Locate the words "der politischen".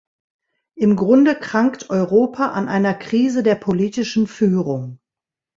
3.43-4.25